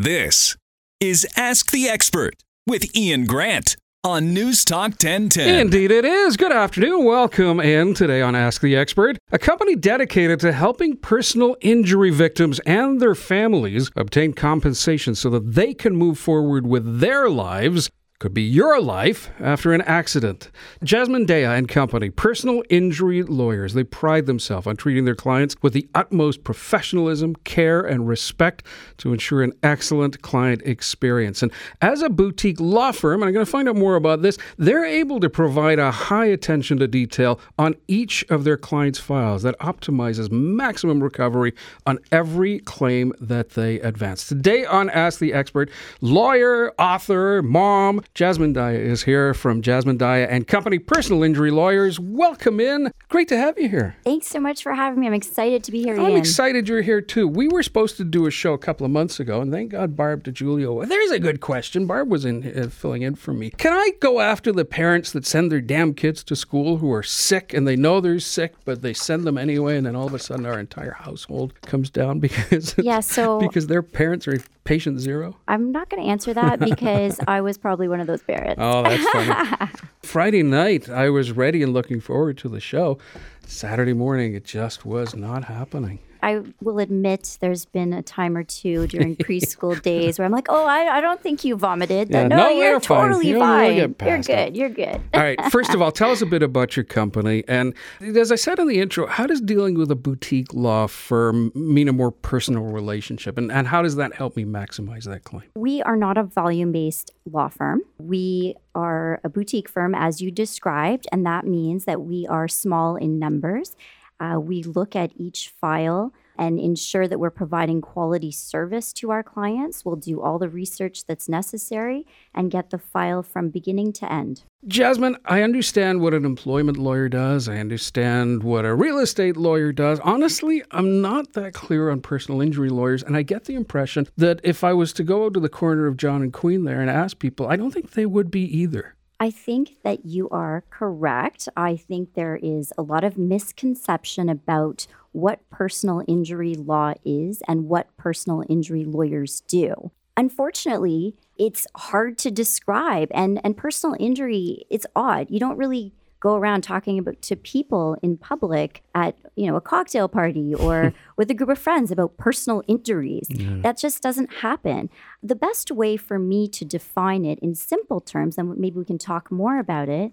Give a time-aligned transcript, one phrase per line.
[0.00, 0.56] This
[1.00, 2.36] is Ask the Expert
[2.68, 5.56] with Ian Grant on News Talk 1010.
[5.56, 6.36] Indeed, it is.
[6.36, 7.04] Good afternoon.
[7.04, 12.60] Welcome in today on Ask the Expert, a company dedicated to helping personal injury victims
[12.60, 18.34] and their families obtain compensation so that they can move forward with their lives could
[18.34, 20.50] be your life after an accident.
[20.82, 25.72] Jasmine Daya and Company, personal injury lawyers, they pride themselves on treating their clients with
[25.72, 28.64] the utmost professionalism, care, and respect
[28.96, 31.42] to ensure an excellent client experience.
[31.42, 34.36] And as a boutique law firm, and I'm going to find out more about this,
[34.56, 39.42] they're able to provide a high attention to detail on each of their clients' files
[39.42, 41.54] that optimizes maximum recovery
[41.86, 44.26] on every claim that they advance.
[44.26, 50.26] Today on Ask the Expert, lawyer, author, mom, Jasmine Daya is here from Jasmine Daya
[50.28, 52.00] and Company Personal Injury Lawyers.
[52.00, 52.90] Welcome in.
[53.08, 53.94] Great to have you here.
[54.02, 55.06] Thanks so much for having me.
[55.06, 55.94] I'm excited to be here.
[55.94, 56.16] I'm Ian.
[56.18, 57.28] excited you're here too.
[57.28, 59.96] We were supposed to do a show a couple of months ago, and thank God
[59.96, 60.86] Barb DiGiulio.
[60.88, 61.86] There's a good question.
[61.86, 63.50] Barb was in uh, filling in for me.
[63.50, 67.04] Can I go after the parents that send their damn kids to school who are
[67.04, 70.14] sick and they know they're sick, but they send them anyway, and then all of
[70.14, 74.98] a sudden our entire household comes down because Yeah, so- because their parents are patient
[75.00, 75.34] zero?
[75.48, 78.56] I'm not going to answer that because I was probably one of those parents.
[78.58, 79.08] Oh, that's
[79.58, 79.70] funny.
[80.02, 82.98] Friday night, I was ready and looking forward to the show.
[83.46, 85.98] Saturday morning, it just was not happening.
[86.22, 90.46] I will admit there's been a time or two during preschool days where I'm like,
[90.48, 92.10] oh, I, I don't think you vomited.
[92.10, 93.76] Yeah, no, no, you're you're totally fine.
[93.76, 94.38] You're past good.
[94.38, 94.56] it.
[94.56, 95.00] You're good.
[95.14, 95.38] All right.
[95.50, 97.44] First of all, tell us a bit about your company.
[97.48, 101.52] And as I said in the intro, how does dealing with a boutique law firm
[101.54, 103.38] mean a more personal relationship?
[103.38, 105.44] And, and how does that help me maximize that claim?
[105.54, 107.82] We are not a volume based law firm.
[107.98, 112.96] We are a boutique firm, as you described, and that means that we are small
[112.96, 113.76] in numbers.
[114.20, 119.22] Uh, we look at each file and ensure that we're providing quality service to our
[119.22, 119.84] clients.
[119.84, 124.44] We'll do all the research that's necessary and get the file from beginning to end.
[124.66, 127.48] Jasmine, I understand what an employment lawyer does.
[127.48, 130.00] I understand what a real estate lawyer does.
[130.00, 133.02] Honestly, I'm not that clear on personal injury lawyers.
[133.02, 135.96] And I get the impression that if I was to go to the corner of
[135.96, 138.94] John and Queen there and ask people, I don't think they would be either.
[139.20, 141.48] I think that you are correct.
[141.56, 147.68] I think there is a lot of misconception about what personal injury law is and
[147.68, 149.90] what personal injury lawyers do.
[150.16, 155.28] Unfortunately, it's hard to describe and and personal injury it's odd.
[155.30, 159.60] You don't really go around talking about to people in public at you know a
[159.60, 163.28] cocktail party or with a group of friends about personal injuries.
[163.62, 164.90] That just doesn't happen.
[165.22, 168.98] The best way for me to define it in simple terms and maybe we can
[168.98, 170.12] talk more about it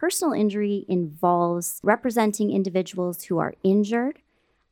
[0.00, 4.18] personal injury involves representing individuals who are injured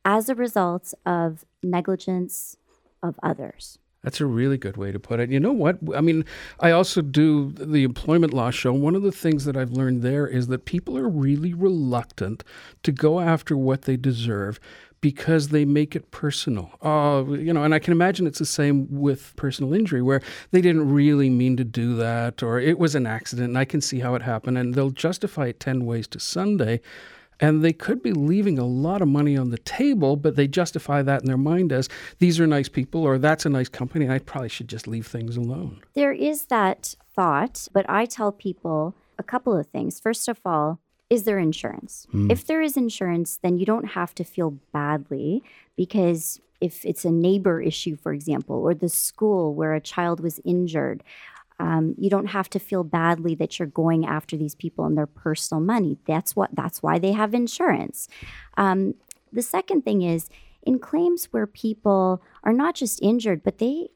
[0.03, 2.57] as a result of negligence
[3.03, 5.29] of others That's a really good way to put it.
[5.29, 5.77] You know what?
[5.95, 6.25] I mean,
[6.61, 8.73] I also do the employment law show.
[8.73, 12.43] One of the things that I've learned there is that people are really reluctant
[12.85, 14.59] to go after what they deserve
[15.03, 16.71] because they make it personal.
[16.81, 20.63] Oh, you know, and I can imagine it's the same with personal injury where they
[20.63, 24.01] didn't really mean to do that or it was an accident and I can see
[24.01, 26.81] how it happened and they'll justify it 10 ways to Sunday.
[27.41, 31.03] And they could be leaving a lot of money on the table, but they justify
[31.03, 31.89] that in their mind as
[32.19, 34.05] these are nice people or that's a nice company.
[34.05, 35.81] And I probably should just leave things alone.
[35.95, 40.01] There is that thought, but I tell people a couple of things.
[40.01, 42.07] First of all, is there insurance?
[42.11, 42.31] Hmm.
[42.31, 45.43] If there is insurance, then you don't have to feel badly
[45.77, 50.41] because if it's a neighbor issue, for example, or the school where a child was
[50.45, 51.03] injured,
[51.59, 55.07] um, you don't have to feel badly that you're going after these people and their
[55.07, 55.99] personal money.
[56.07, 56.51] That's what.
[56.55, 58.09] That's why they have insurance.
[58.57, 58.95] Um,
[59.33, 60.29] the second thing is
[60.63, 63.89] in claims where people are not just injured, but they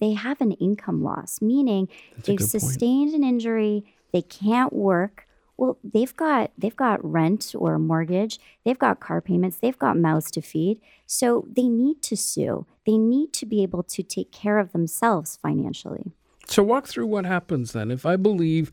[0.00, 2.62] they have an income loss, meaning a they've good point.
[2.62, 5.26] sustained an injury, they can't work.
[5.56, 9.96] Well, they've got they've got rent or a mortgage, they've got car payments, they've got
[9.96, 10.80] mouths to feed.
[11.06, 12.66] So they need to sue.
[12.86, 16.12] They need to be able to take care of themselves financially.
[16.46, 17.90] So walk through what happens then.
[17.90, 18.70] If I believe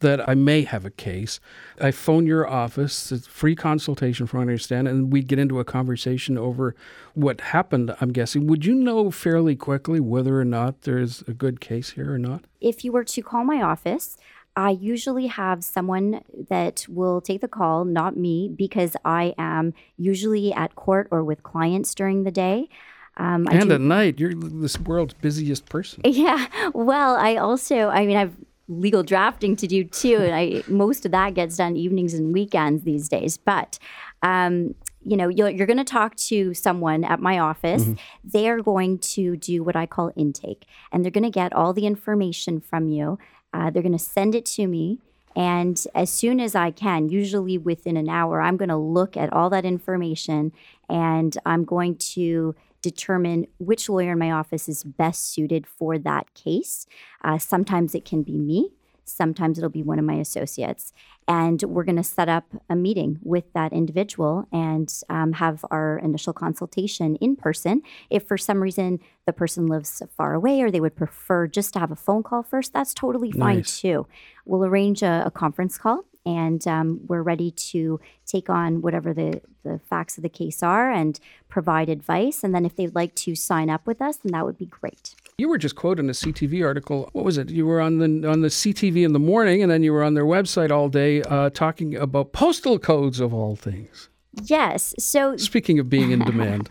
[0.00, 1.40] that I may have a case,
[1.80, 5.60] I phone your office, it's free consultation from what I understand, and we get into
[5.60, 6.74] a conversation over
[7.14, 8.46] what happened, I'm guessing.
[8.48, 12.44] Would you know fairly quickly whether or not there's a good case here or not?
[12.62, 14.16] if you were to call my office,
[14.54, 20.52] I usually have someone that will take the call, not me, because I am usually
[20.52, 22.68] at court or with clients during the day.
[23.16, 26.00] Um, and do- at night, you're this world's busiest person.
[26.04, 26.46] yeah.
[26.72, 28.34] Well, I also, I mean, I've
[28.68, 32.84] legal drafting to do too, and I most of that gets done evenings and weekends
[32.84, 33.36] these days.
[33.36, 33.78] But
[34.22, 34.74] um,
[35.04, 37.82] you know, you're, you're going to talk to someone at my office.
[37.82, 37.94] Mm-hmm.
[38.24, 41.86] They're going to do what I call intake, and they're going to get all the
[41.86, 43.18] information from you.
[43.52, 44.98] Uh, they're going to send it to me.
[45.34, 49.32] And as soon as I can, usually within an hour, I'm going to look at
[49.32, 50.52] all that information
[50.90, 56.32] and I'm going to determine which lawyer in my office is best suited for that
[56.34, 56.86] case.
[57.24, 58.70] Uh, sometimes it can be me,
[59.04, 60.92] sometimes it'll be one of my associates.
[61.28, 65.98] And we're going to set up a meeting with that individual and um, have our
[65.98, 67.82] initial consultation in person.
[68.10, 71.78] If for some reason the person lives far away or they would prefer just to
[71.78, 73.80] have a phone call first, that's totally fine Nice.
[73.80, 74.06] too.
[74.44, 79.40] We'll arrange a, a conference call and um, we're ready to take on whatever the,
[79.64, 82.44] the facts of the case are and provide advice.
[82.44, 85.14] And then if they'd like to sign up with us, then that would be great.
[85.38, 87.08] You were just quoted in a CTV article.
[87.12, 87.50] What was it?
[87.50, 90.14] You were on the on the CTV in the morning, and then you were on
[90.14, 94.08] their website all day uh, talking about postal codes of all things.
[94.44, 94.94] Yes.
[94.98, 96.68] So Speaking of being in demand,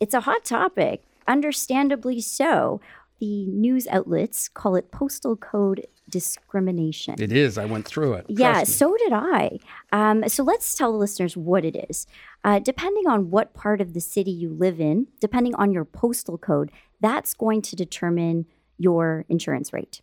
[0.00, 2.80] it's a hot topic, understandably so.
[3.20, 7.16] The news outlets call it postal code discrimination.
[7.18, 7.58] it is.
[7.58, 8.26] I went through it.
[8.28, 8.64] Yeah, me.
[8.66, 9.58] so did I.
[9.90, 12.06] Um, so let's tell the listeners what it is.
[12.44, 16.38] Uh, depending on what part of the city you live in, depending on your postal
[16.38, 16.70] code,
[17.00, 18.46] that's going to determine
[18.78, 20.02] your insurance rate.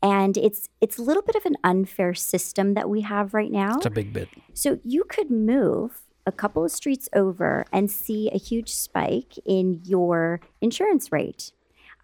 [0.00, 3.78] And it's it's a little bit of an unfair system that we have right now.
[3.78, 4.28] It's a big bit.
[4.54, 9.80] So you could move a couple of streets over and see a huge spike in
[9.82, 11.50] your insurance rate.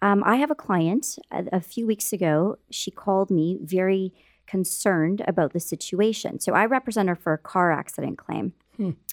[0.05, 2.59] Um, I have a client a, a few weeks ago.
[2.69, 4.13] She called me very
[4.45, 6.39] concerned about the situation.
[6.39, 8.53] So I represent her for a car accident claim.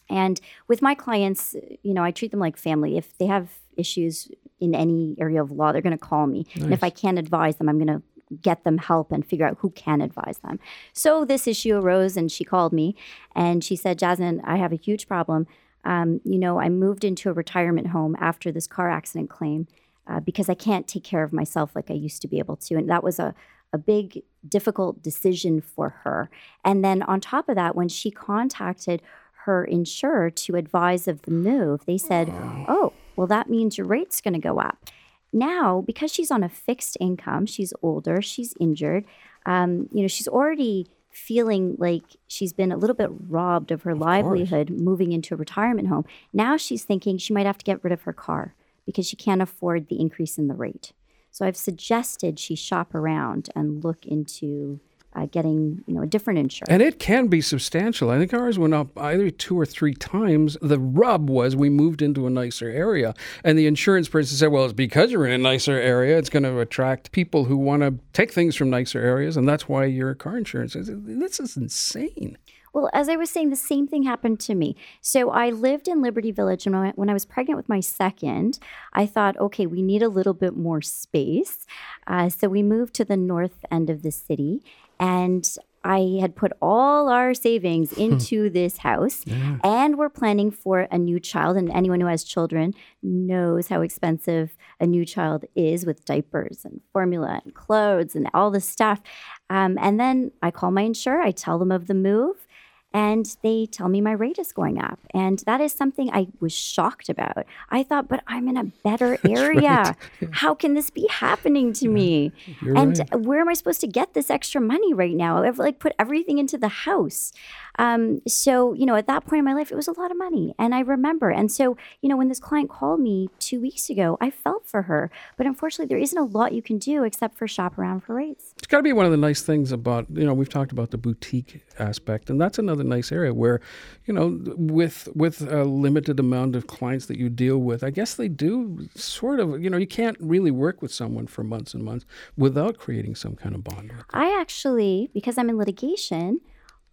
[0.07, 2.95] And with my clients, you know, I treat them like family.
[2.95, 4.29] If they have issues
[4.59, 6.45] in any area of law, they're going to call me.
[6.65, 8.03] And if I can't advise them, I'm going to
[8.41, 10.59] get them help and figure out who can advise them.
[10.93, 12.95] So this issue arose, and she called me
[13.35, 15.47] and she said, Jasmine, I have a huge problem.
[15.85, 19.67] Um, you know, I moved into a retirement home after this car accident claim
[20.07, 22.75] uh, because I can't take care of myself like I used to be able to.
[22.75, 23.33] And that was a,
[23.71, 26.29] a big, difficult decision for her.
[26.63, 29.01] And then on top of that, when she contacted
[29.45, 32.29] her insurer to advise of the move, they said,
[32.67, 34.89] oh, well, that means your rate's going to go up.
[35.33, 39.05] Now, because she's on a fixed income, she's older, she's injured,
[39.45, 43.95] um, you know, she's already feeling like she's been a little bit robbed of her
[43.95, 46.05] livelihood moving into a retirement home.
[46.31, 49.41] Now she's thinking she might have to get rid of her car because she can't
[49.41, 50.93] afford the increase in the rate.
[51.31, 54.79] So I've suggested she shop around and look into
[55.15, 56.69] uh, getting, you know, a different insurance.
[56.69, 58.09] And it can be substantial.
[58.09, 60.57] I think ours went up either two or three times.
[60.61, 63.13] The rub was we moved into a nicer area,
[63.43, 66.17] and the insurance person said, "Well, it's because you're in a nicer area.
[66.17, 69.69] It's going to attract people who want to take things from nicer areas, and that's
[69.69, 72.37] why your car insurance is." This is insane.
[72.73, 74.75] Well, as I was saying, the same thing happened to me.
[74.99, 78.57] So I lived in Liberty Village, and when I- was pregnant with my second,
[78.93, 81.67] I thought, okay, we need a little bit more space.
[82.07, 84.63] Uh, so we moved to the north end of the city,
[84.99, 85.47] and
[85.85, 89.23] I had put all our savings into this house,
[89.63, 91.57] and we're planning for a new child.
[91.57, 92.73] And anyone who has children
[93.03, 98.49] knows how expensive a new child is with diapers and formula and clothes and all
[98.49, 99.01] this stuff.
[99.49, 102.47] Um, and then I call my insurer, I tell them of the move,
[102.93, 104.99] and they tell me my rate is going up.
[105.13, 107.45] And that is something I was shocked about.
[107.69, 109.95] I thought, but I'm in a better area.
[110.31, 112.31] How can this be happening to me?
[112.61, 113.21] You're and right.
[113.21, 115.43] where am I supposed to get this extra money right now?
[115.43, 117.33] I've like put everything into the house.
[117.79, 120.17] Um, so, you know, at that point in my life, it was a lot of
[120.17, 120.53] money.
[120.59, 121.31] And I remember.
[121.31, 124.83] And so, you know, when this client called me two weeks ago, I felt for
[124.83, 125.09] her.
[125.37, 128.53] But unfortunately, there isn't a lot you can do except for shop around for rates.
[128.57, 130.91] It's got to be one of the nice things about you know we've talked about
[130.91, 133.59] the boutique aspect, and that's another nice area where
[134.05, 138.15] you know with with a limited amount of clients that you deal with, I guess
[138.15, 141.83] they do sort of you know you can't really work with someone for months and
[141.83, 142.05] months
[142.37, 143.91] without creating some kind of bond.
[144.11, 146.41] I actually, because I'm in litigation,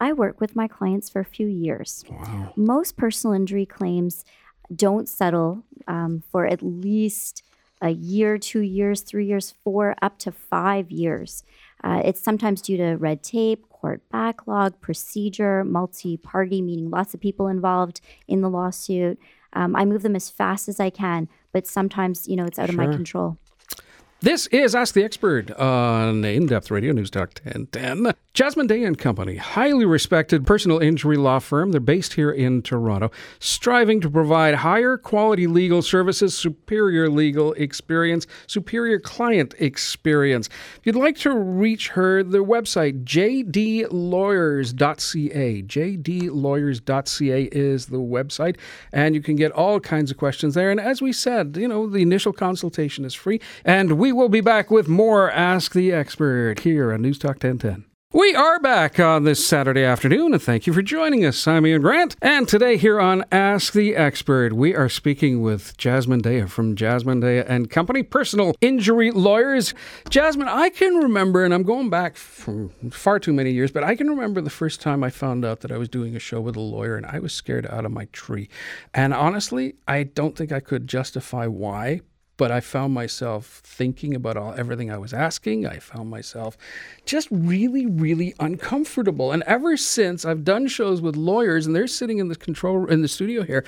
[0.01, 2.05] I work with my clients for a few years.
[2.11, 2.53] Wow.
[2.57, 4.25] Most personal injury claims
[4.75, 7.43] don't settle um, for at least
[7.83, 11.43] a year, two years, three years, four, up to five years.
[11.83, 17.21] Uh, it's sometimes due to red tape, court backlog, procedure, multi party, meaning lots of
[17.21, 19.19] people involved in the lawsuit.
[19.53, 22.69] Um, I move them as fast as I can, but sometimes, you know, it's out
[22.69, 23.39] of my control.
[24.23, 28.13] This is Ask the Expert on In Depth Radio News Talk 1010.
[28.35, 31.73] Jasmine Daya and Company, highly respected personal injury law firm.
[31.73, 38.27] They're based here in Toronto, striving to provide higher quality legal services, superior legal experience,
[38.47, 40.49] superior client experience.
[40.77, 45.63] If you'd like to reach her, their website, jdlawyers.ca.
[45.63, 48.57] jdlawyers.ca is the website,
[48.93, 50.71] and you can get all kinds of questions there.
[50.71, 54.41] And as we said, you know, the initial consultation is free, and we will be
[54.41, 57.85] back with more Ask the Expert here on News Talk 1010.
[58.13, 61.47] We are back on this Saturday afternoon, and thank you for joining us.
[61.47, 66.21] I'm Ian Grant, and today here on Ask the Expert, we are speaking with Jasmine
[66.21, 69.75] Daya from Jasmine Daya and Company, personal injury lawyers.
[70.09, 73.95] Jasmine, I can remember, and I'm going back from far too many years, but I
[73.95, 76.57] can remember the first time I found out that I was doing a show with
[76.57, 78.49] a lawyer, and I was scared out of my tree.
[78.93, 82.01] And honestly, I don't think I could justify why,
[82.41, 85.67] but I found myself thinking about all everything I was asking.
[85.67, 86.57] I found myself
[87.05, 89.31] just really, really uncomfortable.
[89.31, 93.03] And ever since I've done shows with lawyers, and they're sitting in the control in
[93.03, 93.63] the studio here,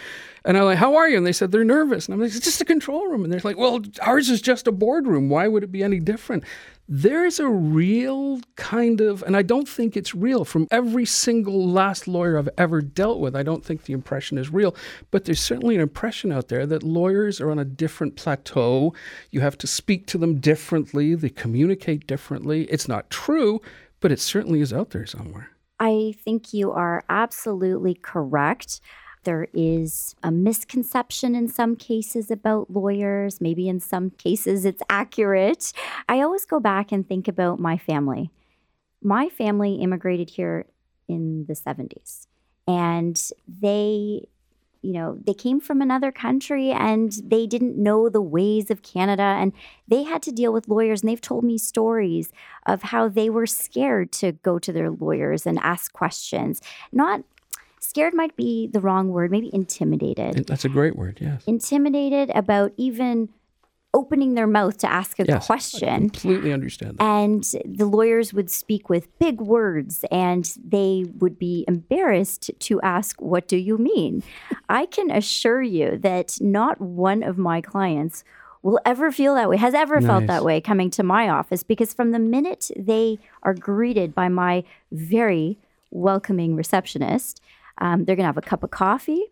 [0.47, 2.47] and I'm like, "How are you?" And they said they're nervous, and I'm like, "It's
[2.47, 5.29] just a control room." And they're like, "Well, ours is just a boardroom.
[5.29, 6.43] Why would it be any different?"
[6.89, 12.09] There's a real kind of, and I don't think it's real from every single last
[12.09, 13.37] lawyer I've ever dealt with.
[13.37, 14.75] I don't think the impression is real,
[15.11, 18.95] but there's certainly an impression out there that lawyers are on a different plateau.
[19.31, 22.65] You have to speak to them differently, they communicate differently.
[22.65, 23.61] It's not true,
[24.01, 25.51] but it certainly is out there somewhere.
[25.79, 28.81] I think you are absolutely correct.
[29.25, 33.41] There is a misconception in some cases about lawyers.
[33.41, 35.73] Maybe in some cases it's accurate.
[36.09, 38.31] I always go back and think about my family.
[39.02, 40.67] My family immigrated here
[41.09, 42.26] in the 70s
[42.67, 44.29] and they
[44.83, 49.23] you know, they came from another country and they didn't know the ways of Canada
[49.23, 49.52] and
[49.87, 51.02] they had to deal with lawyers.
[51.02, 52.33] And they've told me stories
[52.67, 56.61] of how they were scared to go to their lawyers and ask questions.
[56.91, 57.23] Not
[57.83, 60.47] scared might be the wrong word, maybe intimidated.
[60.47, 61.43] That's a great word, yes.
[61.47, 63.29] Intimidated about even
[63.95, 65.89] opening their mouth to ask a yes, question.
[65.89, 67.05] I completely understand that.
[67.05, 73.21] And the lawyers would speak with big words and they would be embarrassed to ask,
[73.21, 74.23] What do you mean?
[74.69, 78.25] I can assure you that not one of my clients
[78.62, 80.09] will ever feel that way, has ever nice.
[80.09, 84.29] felt that way coming to my office because from the minute they are greeted by
[84.29, 84.62] my
[84.93, 85.59] very
[85.91, 87.43] welcoming receptionist,
[87.83, 89.25] um, they're going to have a cup of coffee.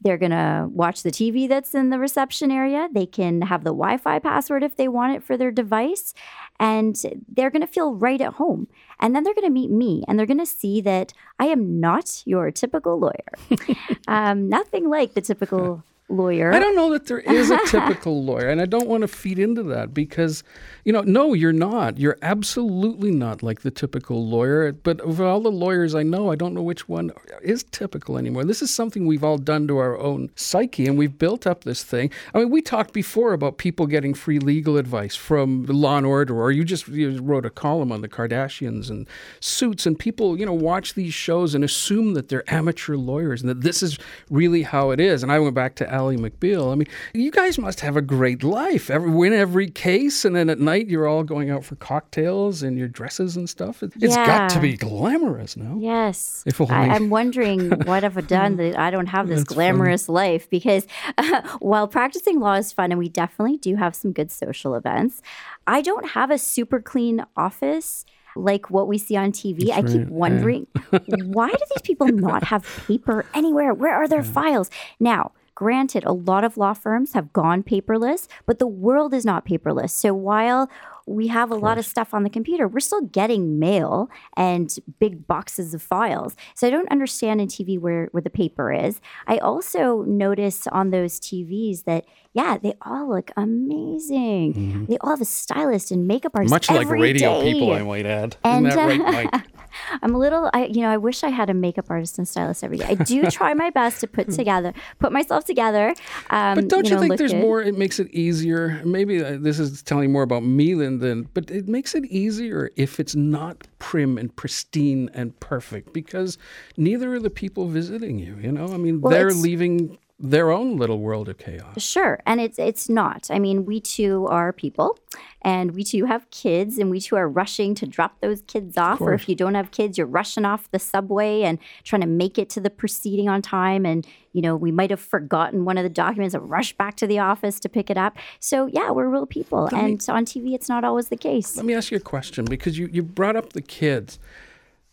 [0.00, 2.88] They're going to watch the TV that's in the reception area.
[2.90, 6.12] They can have the Wi Fi password if they want it for their device.
[6.58, 8.66] And they're going to feel right at home.
[8.98, 11.78] And then they're going to meet me and they're going to see that I am
[11.78, 13.56] not your typical lawyer.
[14.08, 16.52] um, nothing like the typical lawyer.
[16.52, 19.38] I don't know that there is a typical lawyer, and I don't want to feed
[19.38, 20.44] into that because,
[20.84, 21.98] you know, no, you're not.
[21.98, 24.72] You're absolutely not like the typical lawyer.
[24.72, 28.44] But of all the lawyers I know, I don't know which one is typical anymore.
[28.44, 31.82] This is something we've all done to our own psyche, and we've built up this
[31.82, 32.10] thing.
[32.34, 36.40] I mean, we talked before about people getting free legal advice from Law and Order,
[36.40, 39.08] or you just you wrote a column on the Kardashians and
[39.40, 43.48] Suits, and people, you know, watch these shows and assume that they're amateur lawyers and
[43.48, 43.98] that this is
[44.30, 45.22] really how it is.
[45.22, 46.72] And I went back to Ally McBeal.
[46.72, 48.90] I mean, you guys must have a great life.
[48.90, 52.78] Every, win every case, and then at night you're all going out for cocktails and
[52.78, 53.82] your dresses and stuff.
[53.82, 55.76] It, has got to be glamorous now.
[55.78, 56.42] Yes.
[56.46, 56.74] If only.
[56.74, 60.14] I, am wondering what have I done that I don't have this glamorous funny.
[60.14, 60.86] life because
[61.18, 65.20] uh, while practicing law is fun and we definitely do have some good social events,
[65.66, 69.66] I don't have a super clean office like what we see on TV.
[69.66, 70.10] That's I keep right.
[70.10, 70.98] wondering yeah.
[71.24, 73.74] why do these people not have paper anywhere?
[73.74, 74.32] Where are their yeah.
[74.32, 74.70] files?
[74.98, 75.32] Now,
[75.62, 79.90] Granted, a lot of law firms have gone paperless, but the world is not paperless.
[79.90, 80.68] So while
[81.06, 82.68] we have a lot of stuff on the computer.
[82.68, 86.36] We're still getting mail and big boxes of files.
[86.54, 89.00] So I don't understand in TV where, where the paper is.
[89.26, 94.54] I also notice on those TVs that, yeah, they all look amazing.
[94.54, 94.84] Mm-hmm.
[94.86, 96.50] They all have a stylist and makeup artist.
[96.50, 97.52] Much like radio day.
[97.52, 98.36] people, I might add.
[98.44, 99.44] And, Isn't that right, Mike?
[100.02, 102.64] I'm a little, I, you know, I wish I had a makeup artist and stylist
[102.64, 102.86] every day.
[102.86, 105.94] I do try my best to put together, put myself together.
[106.30, 107.40] Um, but don't you, know, think there's good.
[107.40, 107.62] more?
[107.62, 108.80] It makes it easier.
[108.84, 112.70] Maybe uh, this is telling more about me than than, but it makes it easier
[112.76, 116.38] if it's not prim and pristine and perfect because
[116.76, 118.36] neither are the people visiting you.
[118.40, 121.82] You know, I mean, well, they're leaving their own little world of chaos.
[121.82, 123.26] Sure, and it's it's not.
[123.28, 124.96] I mean, we too are people,
[125.42, 129.00] and we too have kids, and we too are rushing to drop those kids off.
[129.00, 132.38] Or if you don't have kids, you're rushing off the subway and trying to make
[132.38, 133.84] it to the proceeding on time.
[133.84, 137.06] And you know, we might have forgotten one of the documents and rush back to
[137.08, 138.16] the office to pick it up.
[138.38, 141.56] So yeah, we're real people, let and me, on TV, it's not always the case.
[141.56, 144.20] Let me ask you a question because you you brought up the kids.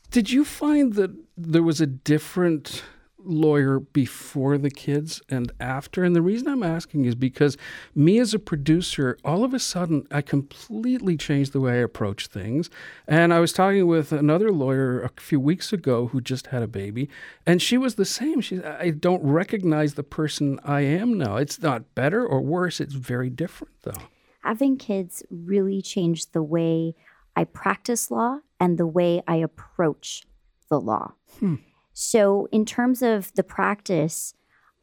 [0.09, 2.83] Did you find that there was a different
[3.24, 6.04] lawyer before the kids and after.
[6.04, 7.58] And the reason I'm asking is because
[7.96, 12.28] me as a producer, all of a sudden, I completely changed the way I approach
[12.28, 12.70] things.
[13.08, 16.68] And I was talking with another lawyer a few weeks ago who just had a
[16.68, 17.10] baby,
[17.46, 18.42] and she was the same.
[18.42, 21.38] She, I don't recognize the person I am now.
[21.38, 24.04] It's not better or worse, it's very different, though.
[24.44, 26.96] Having kids really changed the way
[27.36, 30.24] I practice law and the way I approach
[30.70, 31.14] the law.
[31.40, 31.56] Hmm.
[32.01, 34.34] So, in terms of the practice,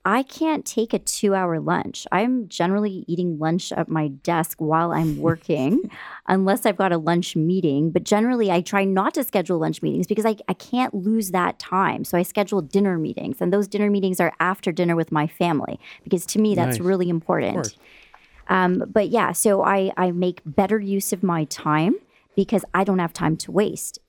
[0.04, 2.06] I can't take a two hour lunch.
[2.12, 5.90] I'm generally eating lunch at my desk while I'm working,
[6.28, 7.90] unless I've got a lunch meeting.
[7.90, 11.58] But generally, I try not to schedule lunch meetings because I, I can't lose that
[11.58, 12.04] time.
[12.04, 15.80] So I schedule dinner meetings, and those dinner meetings are after dinner with my family
[16.04, 16.87] because to me, that's nice.
[16.87, 17.78] really important.
[18.49, 21.94] Um, but yeah, so I, I make better use of my time
[22.37, 24.00] because I don't have time to waste.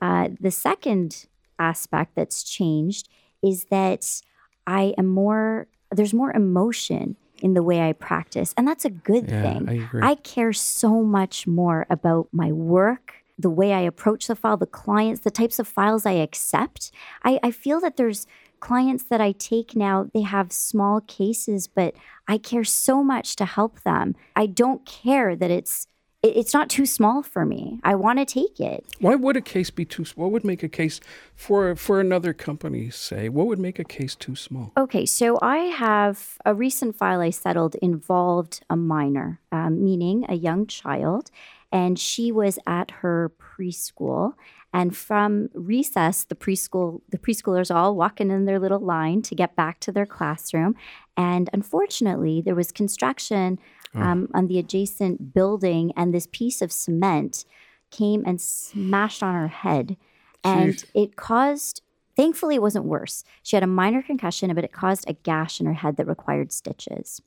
[0.00, 1.26] Uh, the second
[1.62, 3.08] aspect that's changed
[3.42, 4.20] is that
[4.66, 8.54] I am more, there's more emotion in the way I practice.
[8.56, 9.88] And that's a good yeah, thing.
[9.94, 10.10] I.
[10.12, 14.66] I care so much more about my work, the way I approach the file, the
[14.66, 16.92] clients, the types of files I accept.
[17.24, 18.26] I, I feel that there's
[18.60, 21.94] clients that I take now, they have small cases, but
[22.28, 24.14] I care so much to help them.
[24.36, 25.88] I don't care that it's
[26.22, 27.80] it's not too small for me.
[27.82, 28.84] I want to take it.
[29.00, 30.26] Why would a case be too small?
[30.26, 31.00] What would make a case
[31.34, 33.28] for for another company say?
[33.28, 34.72] What would make a case too small?
[34.76, 40.34] Okay, so I have a recent file I settled involved a minor, um, meaning a
[40.34, 41.30] young child,
[41.72, 44.34] and she was at her preschool.
[44.74, 49.56] And from recess, the preschool the preschoolers all walking in their little line to get
[49.56, 50.76] back to their classroom.
[51.16, 53.58] And unfortunately, there was construction
[53.94, 54.00] oh.
[54.00, 57.44] um, on the adjacent building, and this piece of cement
[57.90, 59.96] came and smashed on her head.
[60.42, 60.84] And Jeez.
[60.94, 61.82] it caused,
[62.16, 63.22] thankfully, it wasn't worse.
[63.42, 66.52] She had a minor concussion, but it caused a gash in her head that required
[66.52, 67.20] stitches.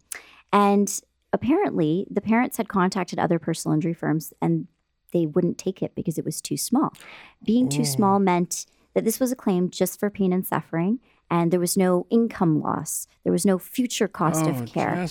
[0.52, 1.00] And
[1.32, 4.68] apparently, the parents had contacted other personal injury firms and
[5.14, 6.94] they wouldn't take it because it was too small.
[7.46, 11.52] Being too small meant that this was a claim just for pain and suffering and
[11.52, 13.08] there was no income loss.
[13.24, 15.08] There was no future cost oh, of care.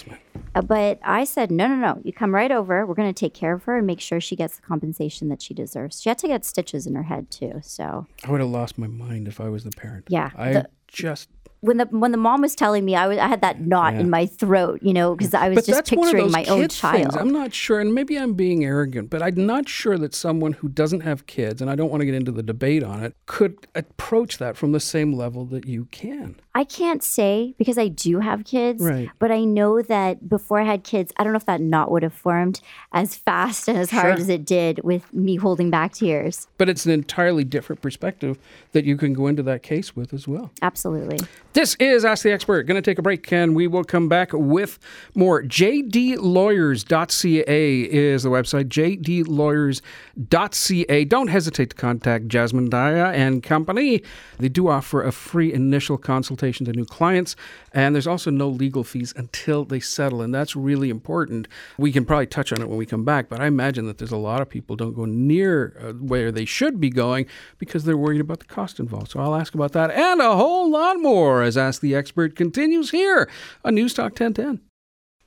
[0.54, 2.00] Uh, but I said, no, no, no.
[2.04, 2.86] You come right over.
[2.86, 5.42] We're going to take care of her and make sure she gets the compensation that
[5.42, 6.00] she deserves.
[6.00, 7.60] She had to get stitches in her head too.
[7.62, 10.06] So I would have lost my mind if I was the parent.
[10.08, 11.28] Yeah, I the, just
[11.64, 14.00] when the when the mom was telling me, I, was, I had that knot yeah.
[14.00, 16.96] in my throat, you know, because I was but just picturing my own child.
[16.96, 17.16] Things.
[17.16, 20.68] I'm not sure, and maybe I'm being arrogant, but I'm not sure that someone who
[20.68, 23.66] doesn't have kids, and I don't want to get into the debate on it, could
[23.74, 26.38] approach that from the same level that you can.
[26.54, 29.10] I can't say because I do have kids, right.
[29.18, 32.04] but I know that before I had kids, I don't know if that knot would
[32.04, 32.60] have formed
[32.92, 36.46] as fast and as hard as it did with me holding back tears.
[36.56, 38.38] But it's an entirely different perspective
[38.70, 40.52] that you can go into that case with as well.
[40.62, 41.18] Absolutely.
[41.54, 42.64] This is Ask the Expert.
[42.64, 44.78] Going to take a break, and we will come back with
[45.14, 45.42] more.
[45.42, 48.68] JDLawyers.ca is the website.
[48.68, 51.04] JDLawyers.ca.
[51.04, 54.02] Don't hesitate to contact Jasmine Daya and company.
[54.38, 57.36] They do offer a free initial consultation consultation to new clients.
[57.72, 60.22] And there's also no legal fees until they settle.
[60.22, 61.48] And that's really important.
[61.78, 64.12] We can probably touch on it when we come back, but I imagine that there's
[64.12, 67.26] a lot of people don't go near uh, where they should be going
[67.58, 69.10] because they're worried about the cost involved.
[69.10, 72.90] So I'll ask about that and a whole lot more as Ask the Expert continues
[72.90, 73.30] here
[73.64, 74.60] on News Talk 1010.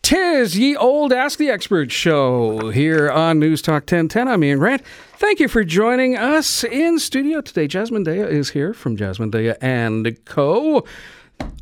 [0.03, 4.27] Tis ye old Ask the Expert show here on News Talk 1010.
[4.27, 4.82] I'm Ian Grant.
[5.17, 7.67] Thank you for joining us in studio today.
[7.67, 10.86] Jasmine Daya is here from Jasmine Daya and Co.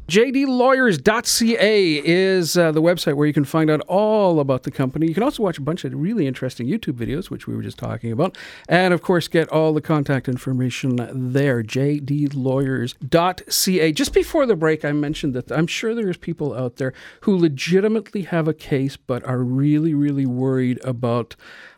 [0.07, 5.07] JDLawyers.ca is uh, the website where you can find out all about the company.
[5.07, 7.79] You can also watch a bunch of really interesting YouTube videos, which we were just
[7.79, 8.37] talking about.
[8.69, 10.97] And of course, get all the contact information
[11.33, 11.63] there.
[11.63, 13.91] JDLawyers.ca.
[13.93, 18.21] Just before the break, I mentioned that I'm sure there's people out there who legitimately
[18.23, 21.35] have a case but are really, really worried about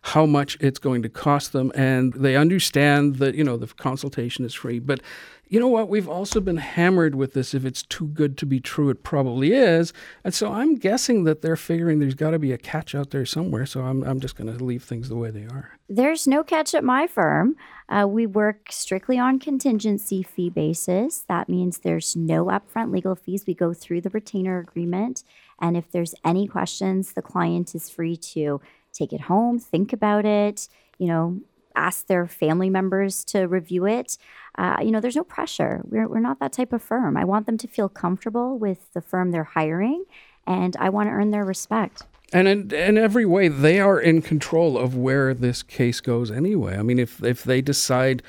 [0.07, 4.45] how much it's going to cost them, and they understand that you know the consultation
[4.45, 4.79] is free.
[4.79, 5.01] But
[5.49, 5.89] you know what?
[5.89, 7.53] We've also been hammered with this.
[7.53, 9.93] If it's too good to be true, it probably is.
[10.23, 13.25] And so I'm guessing that they're figuring there's got to be a catch out there
[13.25, 13.65] somewhere.
[13.65, 15.77] So I'm, I'm just going to leave things the way they are.
[15.87, 17.55] There's no catch at my firm.
[17.89, 21.23] Uh, we work strictly on contingency fee basis.
[21.29, 23.45] That means there's no upfront legal fees.
[23.47, 25.23] We go through the retainer agreement.
[25.61, 28.61] And if there's any questions, the client is free to
[28.93, 31.39] take it home, think about it, you know,
[31.77, 34.17] ask their family members to review it.
[34.57, 35.81] Uh, you know, there's no pressure.
[35.85, 37.15] We're, we're not that type of firm.
[37.15, 40.05] I want them to feel comfortable with the firm they're hiring,
[40.45, 42.03] and I want to earn their respect.
[42.33, 46.77] And in, in every way, they are in control of where this case goes anyway.
[46.77, 48.21] I mean, if, if they decide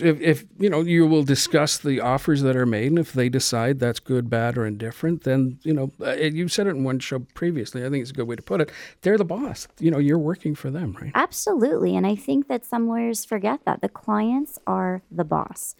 [0.00, 3.28] if, if, you know you will discuss the offers that are made and if they
[3.28, 6.98] decide that's good bad or indifferent then you know uh, you said it in one
[6.98, 7.84] show previously.
[7.84, 8.70] I think it's a good way to put it.
[9.02, 9.68] They're the boss.
[9.78, 11.12] You know you're working for them right?
[11.14, 11.96] Absolutely.
[11.96, 15.74] And i think that some lawyers forget that the clients are the boss.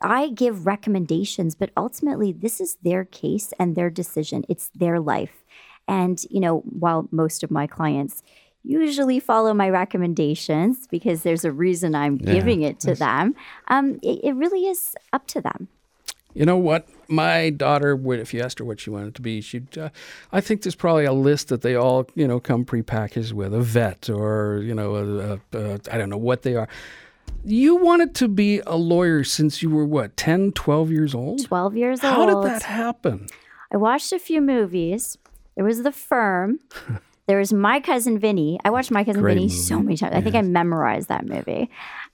[0.00, 4.44] I give recommendations, but ultimately, this is their case and their decision.
[4.48, 5.44] It's their life.
[5.88, 8.22] And, you know, while most of my clients,
[8.68, 13.34] usually follow my recommendations because there's a reason I'm yeah, giving it to them.
[13.68, 15.68] Um, it, it, really is up to them.
[16.34, 16.86] You know what?
[17.08, 19.76] My daughter would, if you asked her what she wanted to be, she'd.
[19.76, 19.88] Uh,
[20.30, 23.62] I think there's probably a list that they all, you know, come prepackaged with a
[23.62, 26.68] vet or, you know, a, a, a, I don't know what they are.
[27.44, 31.44] You wanted to be a lawyer since you were what, 10, 12 years old?
[31.46, 32.28] 12 years How old.
[32.28, 33.28] How did that happen?
[33.72, 35.16] I watched a few movies.
[35.56, 36.60] There was The Firm.
[37.28, 38.58] There was My Cousin Vinny.
[38.64, 39.54] I watched My Cousin Great Vinny movie.
[39.54, 40.14] so many times.
[40.14, 41.70] I think I memorized that movie.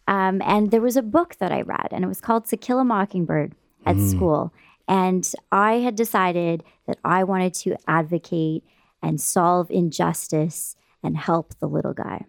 [0.09, 2.81] Um, and there was a book that I read, and it was called To Kill
[2.81, 3.55] a Mockingbird
[3.87, 4.11] at mm.
[4.11, 4.53] school.
[4.89, 8.65] And I had decided that I wanted to advocate
[9.03, 12.25] and solve injustice and help the little guy.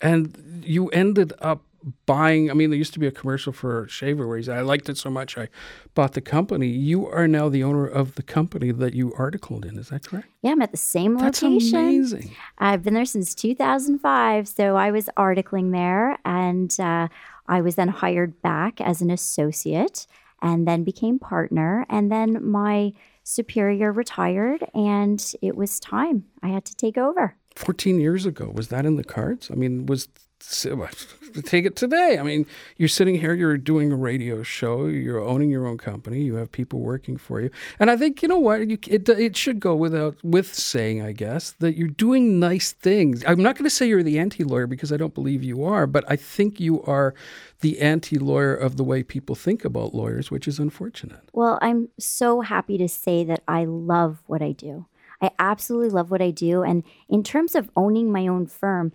[0.00, 1.62] And you ended up
[2.06, 2.50] buying.
[2.50, 4.88] I mean, there used to be a commercial for Shaver where he said, "I liked
[4.88, 5.48] it so much, I
[5.94, 9.78] bought the company." You are now the owner of the company that you articled in.
[9.78, 10.28] Is that correct?
[10.42, 11.52] Yeah, I'm at the same location.
[11.58, 12.36] That's amazing.
[12.58, 17.08] I've been there since 2005, so I was articling there, and uh,
[17.46, 20.06] I was then hired back as an associate,
[20.42, 22.92] and then became partner, and then my
[23.24, 26.24] superior retired, and it was time.
[26.42, 27.36] I had to take over.
[27.56, 30.06] 14 years ago was that in the cards i mean was
[30.40, 32.16] Uh, take it today.
[32.18, 32.46] I mean,
[32.76, 36.50] you're sitting here, you're doing a radio show, you're owning your own company, you have
[36.50, 39.74] people working for you, and I think you know what you, it it should go
[39.74, 43.24] without with saying, I guess, that you're doing nice things.
[43.26, 45.86] I'm not going to say you're the anti lawyer because I don't believe you are,
[45.86, 47.14] but I think you are
[47.60, 51.20] the anti lawyer of the way people think about lawyers, which is unfortunate.
[51.32, 54.86] Well, I'm so happy to say that I love what I do.
[55.20, 58.92] I absolutely love what I do, and in terms of owning my own firm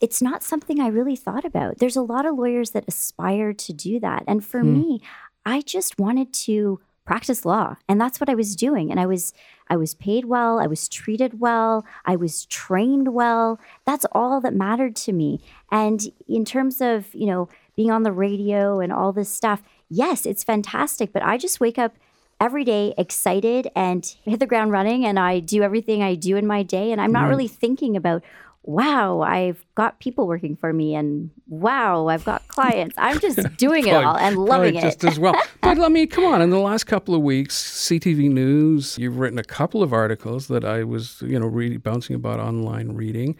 [0.00, 1.78] it's not something I really thought about.
[1.78, 4.24] There's a lot of lawyers that aspire to do that.
[4.26, 4.74] And for hmm.
[4.74, 5.02] me,
[5.46, 9.34] I just wanted to practice law and that's what I was doing and I was
[9.68, 13.58] I was paid well, I was treated well, I was trained well.
[13.86, 15.40] That's all that mattered to me.
[15.70, 20.26] And in terms of, you know, being on the radio and all this stuff, yes,
[20.26, 21.94] it's fantastic, but I just wake up
[22.40, 26.46] every day excited and hit the ground running and I do everything I do in
[26.46, 28.22] my day and I'm not really thinking about
[28.64, 32.94] wow, I've got people working for me, and wow, I've got clients.
[32.98, 34.82] I'm just doing it all and loving it.
[34.82, 35.40] Just as well.
[35.60, 36.42] But I mean, come on.
[36.42, 37.56] In the last couple of weeks,
[37.88, 42.14] CTV News, you've written a couple of articles that I was, you know, really bouncing
[42.14, 43.36] about online reading.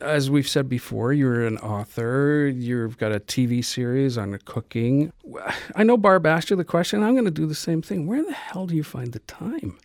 [0.00, 2.50] As we've said before, you're an author.
[2.52, 5.12] You've got a TV series on cooking.
[5.76, 7.02] I know Barb asked you the question.
[7.02, 8.06] I'm going to do the same thing.
[8.06, 9.78] Where the hell do you find the time?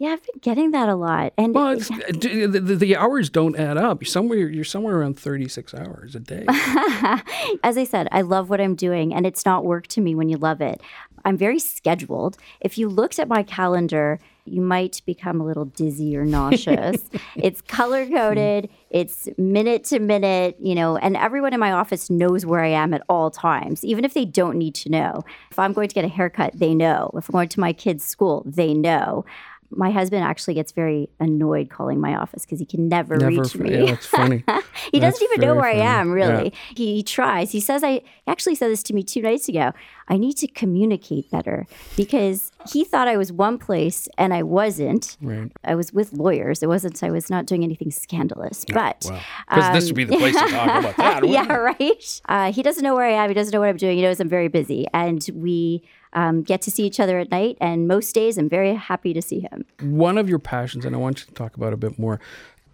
[0.00, 3.76] Yeah, I've been getting that a lot, and well, the, the, the, hours don't add
[3.76, 4.00] up.
[4.00, 6.46] You're somewhere you're somewhere around 36 hours a day.
[6.48, 10.30] As I said, I love what I'm doing, and it's not work to me when
[10.30, 10.80] you love it.
[11.26, 12.38] I'm very scheduled.
[12.60, 17.02] If you looked at my calendar, you might become a little dizzy or nauseous.
[17.36, 22.46] it's color coded, it's minute to minute, you know, and everyone in my office knows
[22.46, 25.24] where I am at all times, even if they don't need to know.
[25.50, 27.10] If I'm going to get a haircut, they know.
[27.18, 29.26] If I'm going to my kids' school, they know
[29.70, 33.54] my husband actually gets very annoyed calling my office because he can never, never reach
[33.56, 33.72] me.
[33.72, 34.44] Yeah, that's funny.
[34.92, 35.82] he that's doesn't even know where funny.
[35.82, 36.44] I am, really.
[36.44, 36.74] Yeah.
[36.74, 37.52] He, he, tries.
[37.52, 39.72] He says, I he actually said this to me two nights ago.
[40.08, 45.16] I need to communicate better because he thought I was one place and I wasn't.
[45.20, 45.52] Right.
[45.62, 46.62] I was with lawyers.
[46.62, 48.64] It wasn't, I was not doing anything scandalous.
[48.64, 51.28] But because um, this would be the place to talk about that.
[51.28, 51.80] yeah, it?
[51.80, 52.22] right.
[52.28, 53.30] Uh, he doesn't know where I am.
[53.30, 53.96] He doesn't know what I'm doing.
[53.96, 54.86] He knows I'm very busy.
[54.92, 57.56] And we, um, get to see each other at night.
[57.60, 59.64] And most days, I'm very happy to see him.
[59.80, 62.20] One of your passions, and I want you to talk about a bit more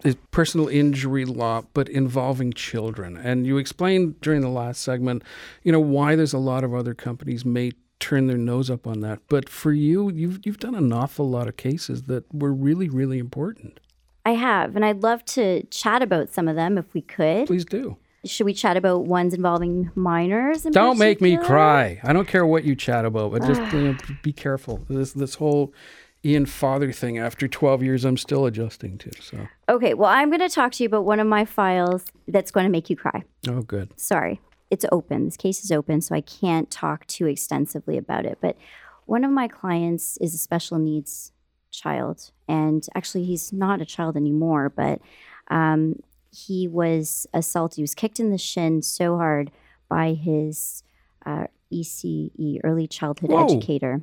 [0.03, 3.17] is personal injury law, but involving children.
[3.17, 5.23] And you explained during the last segment,
[5.63, 8.99] you know, why there's a lot of other companies may turn their nose up on
[9.01, 9.19] that.
[9.27, 13.17] But for you, you've you've done an awful lot of cases that were really, really
[13.17, 13.79] important.
[14.25, 17.47] I have, and I'd love to chat about some of them if we could.
[17.47, 17.97] Please do.
[18.27, 20.65] Should we chat about ones involving minors?
[20.65, 21.99] in Don't make me cry.
[22.03, 24.85] I don't care what you chat about, but just you know, be careful.
[24.89, 25.73] This this whole
[26.25, 27.17] Ian father thing.
[27.17, 29.11] After twelve years, I'm still adjusting to.
[29.21, 32.51] So, Okay, well, I'm going to talk to you about one of my files that's
[32.51, 33.23] going to make you cry.
[33.47, 33.91] oh, good.
[33.99, 35.25] Sorry, it's open.
[35.25, 38.39] This case is open, so I can't talk too extensively about it.
[38.41, 38.57] But
[39.05, 41.31] one of my clients is a special needs
[41.71, 44.99] child, and actually, he's not a child anymore, but
[45.49, 46.01] um,
[46.37, 47.77] he was assaulted.
[47.77, 49.51] He was kicked in the shin so hard
[49.89, 50.83] by his
[51.25, 53.45] uh, ECE, early childhood Whoa.
[53.45, 54.01] educator.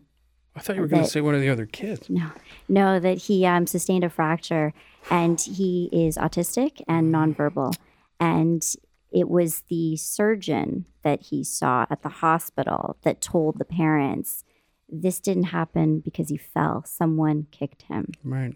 [0.56, 2.08] I thought you were going to say one of the other kids.
[2.08, 2.30] No,
[2.68, 4.72] no, that he um, sustained a fracture
[5.10, 7.74] and he is autistic and nonverbal.
[8.20, 8.64] And
[9.12, 14.44] it was the surgeon that he saw at the hospital that told the parents
[14.88, 16.84] this didn't happen because he fell.
[16.86, 18.12] Someone kicked him.
[18.22, 18.54] Right.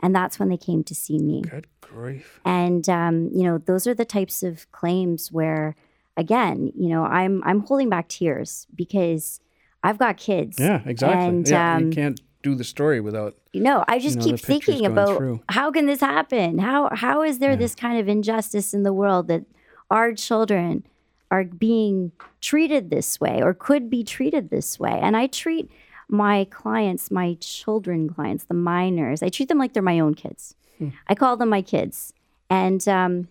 [0.00, 1.42] And that's when they came to see me.
[1.42, 2.40] Good grief.
[2.44, 5.76] And um, you know, those are the types of claims where,
[6.16, 9.40] again, you know, I'm I'm holding back tears because
[9.82, 10.58] I've got kids.
[10.58, 11.26] Yeah, exactly.
[11.26, 13.34] And yeah, um, you can't do the story without.
[13.54, 15.40] no, I just know, keep thinking about through.
[15.48, 16.58] how can this happen?
[16.58, 19.44] How how is there this kind of injustice in the world that
[19.90, 20.86] our children
[21.30, 24.98] are being treated this way or could be treated this way?
[25.02, 25.70] And I treat
[26.08, 30.54] my clients, my children clients, the minors, I treat them like they're my own kids.
[30.78, 30.88] Hmm.
[31.06, 32.12] I call them my kids.
[32.50, 33.28] And um,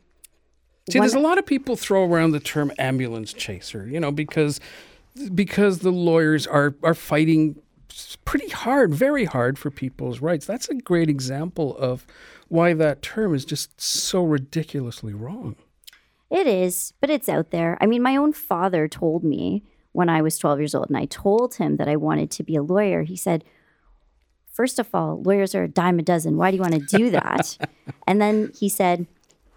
[0.89, 4.59] See, there's a lot of people throw around the term ambulance chaser, you know, because
[5.33, 7.61] because the lawyers are are fighting
[8.25, 10.45] pretty hard, very hard for people's rights.
[10.45, 12.05] That's a great example of
[12.47, 15.55] why that term is just so ridiculously wrong.
[16.29, 17.77] It is, but it's out there.
[17.79, 21.05] I mean, my own father told me when I was 12 years old and I
[21.05, 23.03] told him that I wanted to be a lawyer.
[23.03, 23.43] He said,
[24.51, 26.37] First of all, lawyers are a dime a dozen.
[26.37, 27.57] Why do you want to do that?
[28.07, 29.07] and then he said,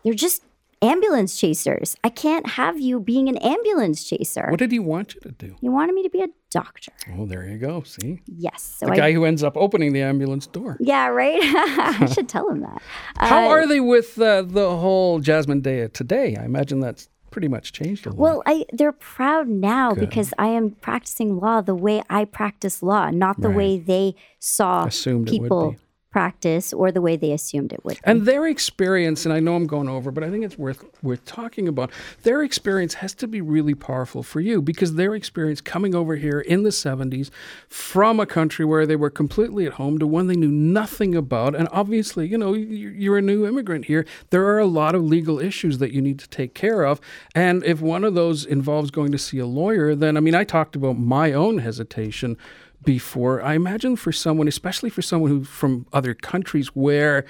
[0.04, 0.42] They're just
[0.82, 1.96] ambulance chasers.
[2.04, 4.46] I can't have you being an ambulance chaser.
[4.50, 5.56] What did he want you to do?
[5.60, 6.92] He wanted me to be a doctor.
[7.16, 7.82] Oh, there you go.
[7.82, 8.76] See, Yes.
[8.78, 10.76] So the I, guy who ends up opening the ambulance door.
[10.80, 11.40] yeah, right?
[11.42, 12.80] I should tell him that.
[13.18, 16.36] How Uh, are they with uh, the whole Jasmine Daya today?
[16.36, 18.18] I imagine that's pretty much changed a lot.
[18.18, 23.10] Well, I they're proud now because I am practicing law the way I practice law,
[23.10, 25.76] not the way they saw Assumed people.
[26.16, 27.96] Practice or the way they assumed it would.
[27.96, 28.00] be.
[28.04, 31.22] And their experience, and I know I'm going over, but I think it's worth worth
[31.26, 31.90] talking about.
[32.22, 36.40] Their experience has to be really powerful for you because their experience coming over here
[36.40, 37.28] in the 70s
[37.68, 41.54] from a country where they were completely at home to one they knew nothing about,
[41.54, 44.06] and obviously, you know, you- you're a new immigrant here.
[44.30, 46.98] There are a lot of legal issues that you need to take care of,
[47.34, 50.44] and if one of those involves going to see a lawyer, then I mean, I
[50.44, 52.38] talked about my own hesitation
[52.86, 53.42] before.
[53.42, 57.26] I imagine for someone, especially for someone who from other countries where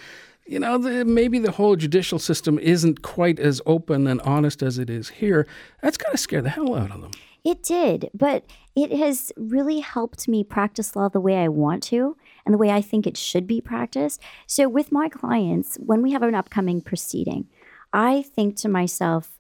[0.47, 4.79] you know, the, maybe the whole judicial system isn't quite as open and honest as
[4.79, 5.47] it is here.
[5.83, 7.11] That's got to scare the hell out of them.
[7.45, 12.17] It did, but it has really helped me practice law the way I want to
[12.45, 14.21] and the way I think it should be practiced.
[14.47, 17.47] So, with my clients, when we have an upcoming proceeding,
[17.93, 19.36] I think to myself,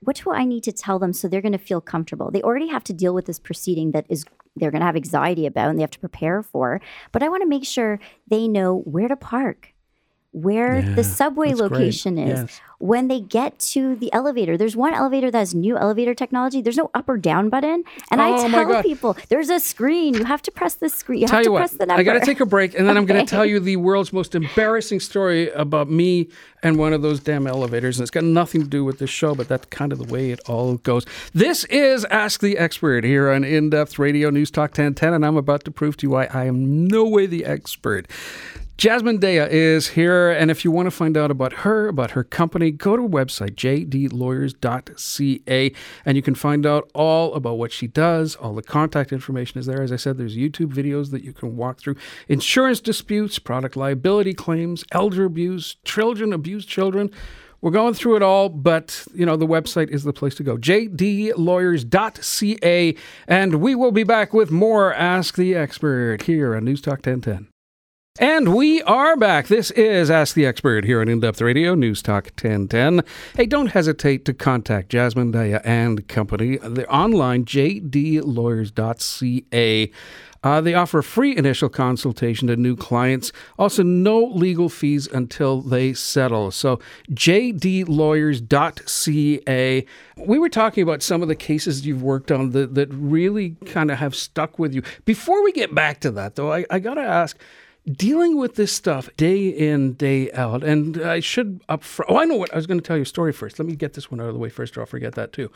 [0.00, 2.30] what do I need to tell them so they're going to feel comfortable?
[2.30, 4.24] They already have to deal with this proceeding that is
[4.56, 6.80] they're going to have anxiety about and they have to prepare for,
[7.12, 9.74] but I want to make sure they know where to park,
[10.32, 11.70] where the subway that's great.
[11.72, 12.60] location is, Yes.
[12.78, 14.56] when they get to the elevator.
[14.56, 16.62] There's one elevator that has new elevator technology.
[16.62, 17.82] There's no up or down button.
[18.12, 20.14] And Oh, I tell people there's a screen.
[20.14, 21.22] You have to press the screen.
[21.22, 22.00] You Tell have to press the number.
[22.00, 24.12] I got to take a break, and then I'm going to tell you the world's
[24.12, 26.28] most embarrassing story about me
[26.62, 27.98] and one of those damn elevators.
[27.98, 30.30] And it's got nothing to do with this show, but that's kind of the way
[30.30, 31.06] it all goes.
[31.34, 35.36] This is Ask the Expert here on In Depth Radio News Talk 1010, and I'm
[35.36, 38.06] about to prove to you why I am no way the expert.
[38.80, 42.24] Jasmine Daya is here, and if you want to find out about her, about her
[42.24, 45.72] company, go to her website, jdlawyers.ca,
[46.06, 48.36] and you can find out all about what she does.
[48.36, 49.82] All the contact information is there.
[49.82, 51.96] As I said, there's YouTube videos that you can walk through.
[52.26, 57.10] Insurance disputes, product liability claims, elder abuse, children, abused children.
[57.60, 60.56] We're going through it all, but you know the website is the place to go.
[60.56, 62.94] jdlawyers.ca,
[63.28, 67.48] and we will be back with more Ask the Expert here on News Talk 1010.
[68.18, 69.46] And we are back.
[69.46, 73.04] This is Ask the Expert here on In Depth Radio, News Talk 1010.
[73.36, 76.56] Hey, don't hesitate to contact Jasmine Daya and Company.
[76.56, 79.92] They're online, jdlawyers.ca.
[80.42, 83.30] Uh, they offer a free initial consultation to new clients.
[83.60, 86.50] Also, no legal fees until they settle.
[86.50, 86.80] So,
[87.12, 89.86] jdlawyers.ca.
[90.16, 93.92] We were talking about some of the cases you've worked on that, that really kind
[93.92, 94.82] of have stuck with you.
[95.04, 97.38] Before we get back to that, though, I, I got to ask
[97.86, 102.10] dealing with this stuff day in, day out, and I should up front.
[102.10, 103.58] Oh, I know what I was going to tell you a story first.
[103.58, 105.50] Let me get this one out of the way first, or I'll forget that too.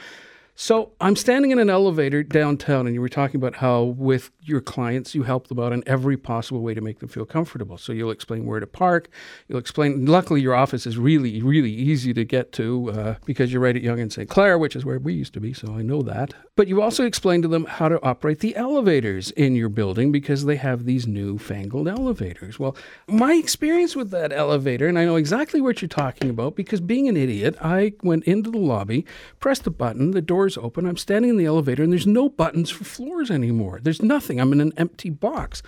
[0.56, 4.60] So I'm standing in an elevator downtown, and you were talking about how with your
[4.60, 7.76] clients you help them out in every possible way to make them feel comfortable.
[7.76, 9.08] So you'll explain where to park.
[9.48, 10.06] You'll explain.
[10.06, 13.82] Luckily, your office is really, really easy to get to uh, because you're right at
[13.82, 14.30] Yonge and St.
[14.30, 15.52] Clair, which is where we used to be.
[15.52, 16.34] So I know that.
[16.54, 20.44] But you also explain to them how to operate the elevators in your building because
[20.44, 22.60] they have these new fangled elevators.
[22.60, 22.76] Well,
[23.08, 27.08] my experience with that elevator, and I know exactly what you're talking about because being
[27.08, 29.04] an idiot, I went into the lobby,
[29.40, 30.86] pressed the button, the door doors open.
[30.86, 33.80] I'm standing in the elevator and there's no buttons for floors anymore.
[33.82, 34.38] There's nothing.
[34.38, 35.62] I'm in an empty box.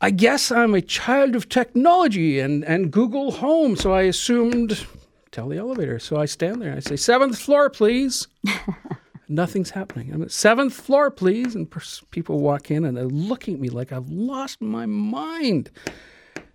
[0.00, 4.86] I guess I'm a child of technology and, and Google Home, so I assumed
[5.30, 5.98] tell the elevator.
[5.98, 8.28] So I stand there and I say, seventh floor, please.
[9.28, 10.12] Nothing's happening.
[10.12, 11.54] I'm at seventh floor, please.
[11.54, 11.72] And
[12.10, 15.70] people walk in and they're looking at me like I've lost my mind.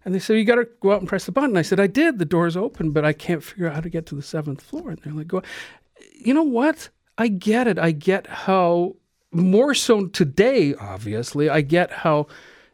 [0.06, 1.58] And they say, You got to go out and press the button.
[1.58, 2.20] I said, I did.
[2.20, 4.92] The door's open, but I can't figure out how to get to the seventh floor.
[4.92, 5.42] And they're like, Go.
[6.14, 6.90] You know what?
[7.18, 7.80] I get it.
[7.80, 8.96] I get how
[9.32, 12.28] more so today, obviously, I get how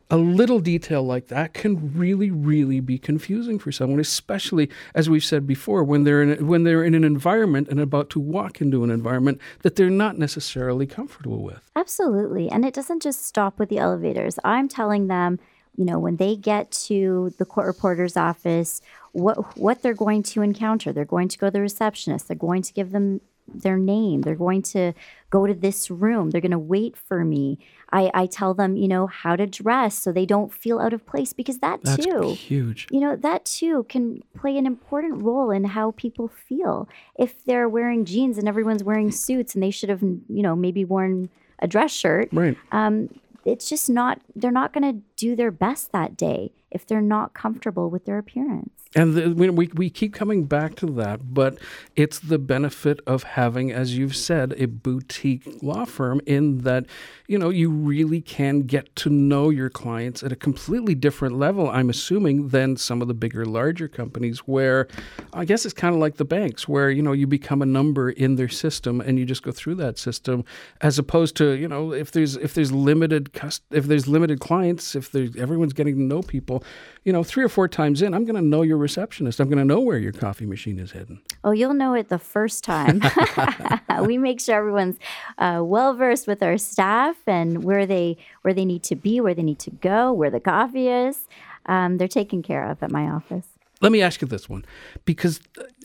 [0.09, 5.23] a little detail like that can really, really be confusing for someone, especially as we've
[5.23, 8.83] said before, when they're in when they're in an environment and about to walk into
[8.83, 11.71] an environment that they're not necessarily comfortable with.
[11.75, 14.37] Absolutely, and it doesn't just stop with the elevators.
[14.43, 15.39] I'm telling them,
[15.75, 18.81] you know, when they get to the court reporter's office,
[19.13, 20.93] what what they're going to encounter.
[20.93, 22.27] They're going to go to the receptionist.
[22.27, 24.21] They're going to give them their name.
[24.21, 24.93] They're going to
[25.29, 26.29] go to this room.
[26.29, 27.59] They're going to wait for me.
[27.91, 31.05] I, I tell them, you know, how to dress so they don't feel out of
[31.05, 32.87] place because that That's too, huge.
[32.91, 36.89] You know, that too can play an important role in how people feel.
[37.17, 40.85] If they're wearing jeans and everyone's wearing suits and they should have, you know, maybe
[40.85, 41.29] worn
[41.59, 42.29] a dress shirt.
[42.31, 42.57] Right.
[42.71, 43.09] Um,
[43.45, 47.33] it's just not, they're not going to do their best that day if they're not
[47.33, 48.82] comfortable with their appearance.
[48.95, 51.57] And the, we, we keep coming back to that, but
[51.95, 56.85] it's the benefit of having, as you've said, a boutique law firm in that,
[57.27, 61.69] you know, you really can get to know your clients at a completely different level,
[61.69, 64.87] I'm assuming, than some of the bigger, larger companies where
[65.33, 68.11] I guess it's kind of like the banks where, you know, you become a number
[68.11, 70.45] in their system and you just go through that system
[70.81, 73.31] as opposed to, you know, if there's if there's limited
[73.71, 76.63] if there's limited clients, if there's everyone's getting to know people,
[77.03, 79.39] you know, three or four times in, I'm going to know your receptionist.
[79.39, 81.21] I'm going to know where your coffee machine is hidden.
[81.43, 83.01] Oh, you'll know it the first time.
[84.01, 84.97] we make sure everyone's
[85.37, 89.33] uh, well versed with our staff and where they where they need to be, where
[89.33, 91.27] they need to go, where the coffee is.
[91.65, 93.47] Um, they're taken care of at my office.
[93.83, 94.63] Let me ask you this one,
[95.03, 95.41] because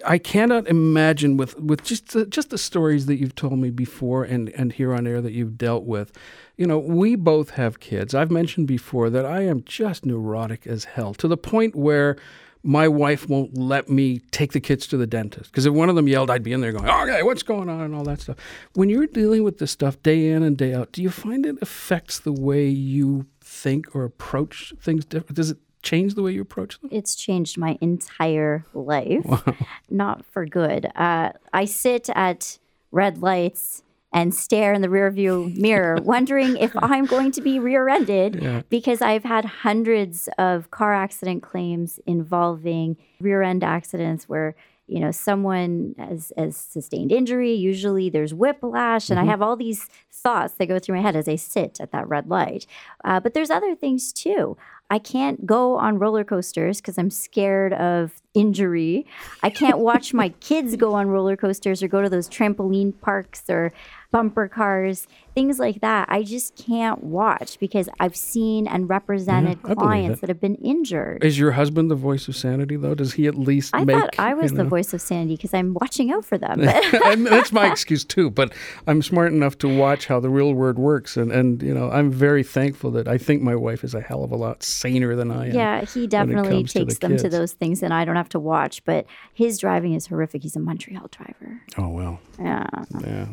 [0.06, 4.22] I cannot imagine with with just the, just the stories that you've told me before
[4.22, 6.12] and and here on air that you've dealt with.
[6.56, 8.14] You know, we both have kids.
[8.14, 12.16] I've mentioned before that I am just neurotic as hell to the point where
[12.62, 15.97] my wife won't let me take the kids to the dentist because if one of
[15.97, 18.37] them yelled, I'd be in there going, "Okay, what's going on?" and all that stuff.
[18.75, 21.57] When you're dealing with this stuff day in and day out, do you find it
[21.61, 25.05] affects the way you think or approach things?
[25.05, 26.90] Does it changed the way you approach them?
[26.92, 29.42] It's changed my entire life, wow.
[29.88, 30.90] not for good.
[30.94, 32.59] Uh, I sit at
[32.90, 38.42] red lights and stare in the rearview mirror, wondering if I'm going to be rear-ended
[38.42, 38.62] yeah.
[38.68, 44.55] because I've had hundreds of car accident claims involving rear-end accidents where
[44.87, 49.29] you know someone has, has sustained injury usually there's whiplash and mm-hmm.
[49.29, 52.09] i have all these thoughts that go through my head as i sit at that
[52.09, 52.66] red light
[53.05, 54.57] uh, but there's other things too
[54.90, 59.07] I can't go on roller coasters because I'm scared of injury.
[59.42, 63.44] I can't watch my kids go on roller coasters or go to those trampoline parks
[63.51, 63.73] or
[64.11, 66.09] bumper cars, things like that.
[66.11, 71.25] I just can't watch because I've seen and represented yeah, clients that have been injured.
[71.25, 72.95] Is your husband the voice of sanity, though?
[72.95, 74.69] Does he at least I make, thought I was the know?
[74.69, 76.61] voice of sanity because I'm watching out for them.
[76.62, 78.31] that's my excuse too.
[78.31, 78.53] But
[78.87, 82.11] I'm smart enough to watch how the real world works, and and you know I'm
[82.11, 85.31] very thankful that I think my wife is a hell of a lot saner than
[85.31, 85.55] I am.
[85.55, 87.23] Yeah, he definitely takes to the them kids.
[87.23, 90.43] to those things, and I don't have to watch, but his driving is horrific.
[90.43, 91.61] He's a Montreal driver.
[91.77, 92.21] Oh well.
[92.38, 92.67] Yeah.
[93.01, 93.27] Yeah.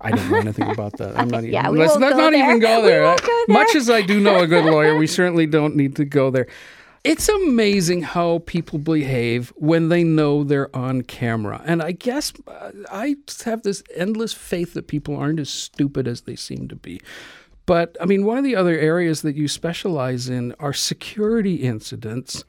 [0.00, 1.16] I don't know anything about that.
[1.24, 1.52] I'm not even.
[1.52, 2.34] Yeah, we let's won't not, there.
[2.34, 3.16] even go there.
[3.16, 6.30] go Much as I do know a good lawyer, we certainly don't need to go
[6.30, 6.46] there.
[7.04, 11.60] It's amazing how people behave when they know they're on camera.
[11.66, 16.22] And I guess uh, I have this endless faith that people aren't as stupid as
[16.22, 17.02] they seem to be.
[17.66, 22.44] But I mean, one of the other areas that you specialize in are security incidents.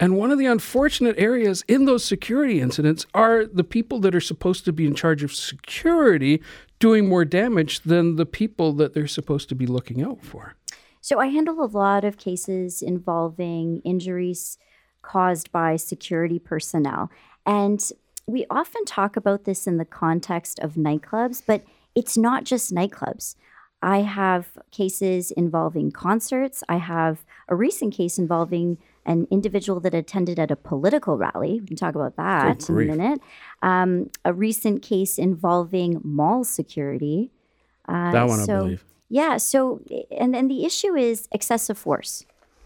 [0.00, 4.20] And one of the unfortunate areas in those security incidents are the people that are
[4.20, 6.42] supposed to be in charge of security
[6.78, 10.54] doing more damage than the people that they're supposed to be looking out for.
[11.02, 14.56] So I handle a lot of cases involving injuries
[15.02, 17.10] caused by security personnel.
[17.44, 17.86] And
[18.26, 21.62] we often talk about this in the context of nightclubs, but
[21.94, 23.34] it's not just nightclubs.
[23.82, 26.62] I have cases involving concerts.
[26.68, 28.78] I have a recent case involving
[29.10, 31.52] an individual that attended at a political rally.
[31.60, 33.20] We can talk about that in a minute.
[33.70, 33.90] Um,
[34.24, 37.18] a recent case involving mall security.
[37.92, 38.84] Uh, That one I believe.
[39.20, 39.34] yeah.
[39.50, 39.58] So,
[40.22, 42.12] and and the issue is excessive force.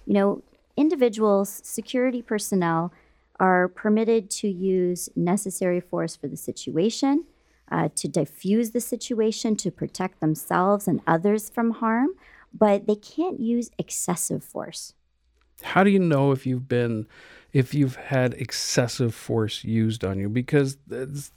[0.09, 0.29] You know,
[0.77, 2.93] individuals, security personnel,
[3.41, 7.15] are permitted to use necessary force for the situation,
[7.75, 12.11] uh, to diffuse the situation, to protect themselves and others from harm,
[12.65, 14.83] but they can't use excessive force.
[15.63, 17.07] How do you know if you've been,
[17.53, 20.29] if you've had excessive force used on you?
[20.29, 21.31] Because there's,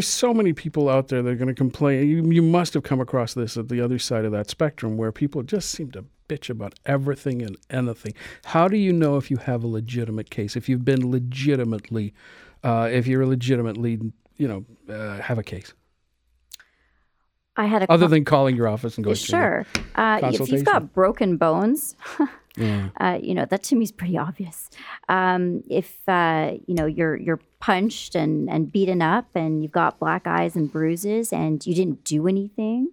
[0.00, 2.08] so many people out there that are going to complain.
[2.08, 5.12] You, you must have come across this at the other side of that spectrum where
[5.12, 8.14] people just seem to bitch about everything and anything.
[8.44, 10.56] How do you know if you have a legitimate case?
[10.56, 12.14] If you've been legitimately,
[12.64, 14.00] uh, if you're legitimately,
[14.38, 15.74] you know, uh, have a case,
[17.56, 19.66] I had a other con- than calling your office and going, sure.
[19.94, 21.96] Uh, if you've got broken bones,
[22.56, 22.88] yeah.
[23.00, 24.70] uh, you know that to me is pretty obvious.
[25.08, 29.98] Um, if uh, you know you're you're punched and and beaten up, and you've got
[29.98, 32.88] black eyes and bruises, and you didn't do anything,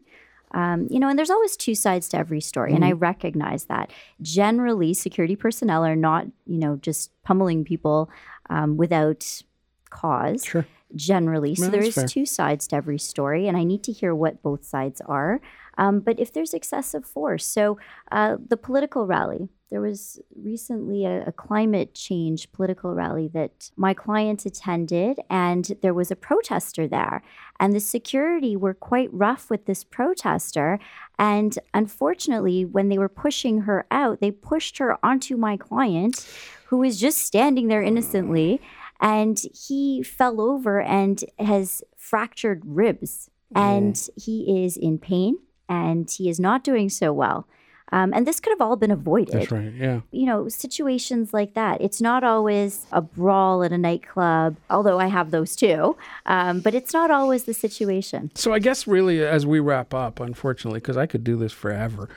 [0.52, 3.00] um, you know, and there's always two sides to every story, and I Mm-hmm.
[3.00, 3.92] recognize that.
[4.22, 8.10] Generally, security personnel are not you know just pummeling people
[8.50, 9.44] um, without
[9.90, 10.66] cause Sure.
[10.96, 11.56] generally.
[11.56, 12.08] So No, there is fair.
[12.08, 15.42] two sides to every story, and I need to hear what both sides are.
[15.80, 17.80] Um, but if there's excessive force, so
[18.12, 23.94] uh, the political rally, there was recently a, a climate change political rally that my
[23.94, 27.24] client attended, and there was a protester there.
[27.62, 30.80] And the security were quite rough with this protester.
[31.18, 36.28] And unfortunately, when they were pushing her out, they pushed her onto my client,
[36.66, 38.62] who was just standing there innocently
[39.00, 45.38] and he fell over and has fractured ribs and he is in pain
[45.70, 47.48] and he is not doing so well
[47.92, 49.74] um, and this could have all been avoided That's right.
[49.74, 50.02] Yeah.
[50.12, 55.08] you know situations like that it's not always a brawl at a nightclub although i
[55.08, 55.96] have those too
[56.26, 60.20] um, but it's not always the situation So I guess really as we wrap up,
[60.20, 62.10] unfortunately, because I could do this forever,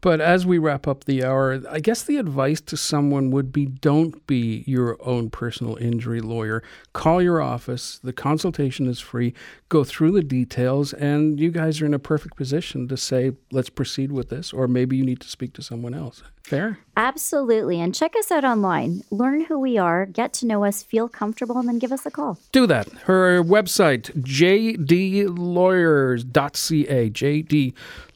[0.00, 3.66] but as we wrap up the hour, I guess the advice to someone would be
[3.66, 6.62] don't be your own personal injury lawyer.
[6.92, 7.98] Call your office.
[8.02, 9.34] The consultation is free.
[9.68, 13.70] Go through the details, and you guys are in a perfect position to say, let's
[13.70, 16.22] proceed with this, or maybe you need to speak to someone else.
[16.42, 16.78] Fair?
[16.96, 21.08] absolutely and check us out online learn who we are get to know us feel
[21.08, 22.88] comfortable and then give us a call do that.
[23.04, 27.10] Her website, jdlawyers.ca,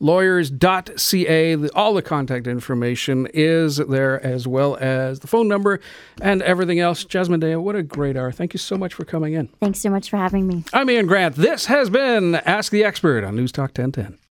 [0.01, 1.69] jdlawyers.ca.
[1.71, 5.81] All the contact information is there, as well as the phone number
[6.21, 7.05] and everything else.
[7.05, 8.33] Jasmine Daya, what a great hour.
[8.33, 9.49] Thank you so much for coming in.
[9.61, 11.37] thanks so much for having me I'm Ian Grant.
[11.37, 14.19] This has been Ask the Expert on News Talk 1010.